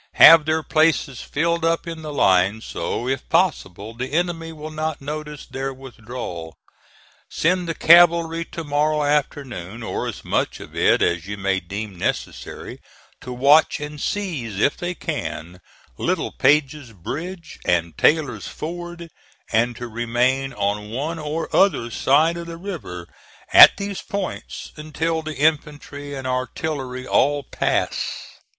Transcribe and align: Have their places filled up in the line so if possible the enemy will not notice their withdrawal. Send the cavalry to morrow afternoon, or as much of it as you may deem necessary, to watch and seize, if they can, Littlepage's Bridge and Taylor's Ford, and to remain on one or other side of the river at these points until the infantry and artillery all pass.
Have 0.13 0.45
their 0.45 0.63
places 0.63 1.21
filled 1.21 1.63
up 1.63 1.85
in 1.85 2.01
the 2.01 2.11
line 2.11 2.61
so 2.61 3.07
if 3.07 3.29
possible 3.29 3.93
the 3.93 4.11
enemy 4.13 4.51
will 4.51 4.71
not 4.71 4.99
notice 4.99 5.45
their 5.45 5.71
withdrawal. 5.71 6.57
Send 7.29 7.67
the 7.69 7.75
cavalry 7.75 8.43
to 8.45 8.63
morrow 8.63 9.03
afternoon, 9.03 9.83
or 9.83 10.07
as 10.07 10.25
much 10.25 10.59
of 10.59 10.75
it 10.75 11.03
as 11.03 11.27
you 11.27 11.37
may 11.37 11.59
deem 11.59 11.99
necessary, 11.99 12.79
to 13.21 13.31
watch 13.31 13.79
and 13.79 14.01
seize, 14.01 14.59
if 14.59 14.75
they 14.75 14.95
can, 14.95 15.61
Littlepage's 15.99 16.93
Bridge 16.93 17.59
and 17.63 17.95
Taylor's 17.95 18.47
Ford, 18.47 19.07
and 19.51 19.75
to 19.75 19.87
remain 19.87 20.51
on 20.51 20.89
one 20.89 21.19
or 21.19 21.47
other 21.55 21.91
side 21.91 22.37
of 22.37 22.47
the 22.47 22.57
river 22.57 23.07
at 23.53 23.77
these 23.77 24.01
points 24.01 24.71
until 24.75 25.21
the 25.21 25.35
infantry 25.37 26.15
and 26.15 26.25
artillery 26.25 27.05
all 27.05 27.43
pass. 27.43 28.03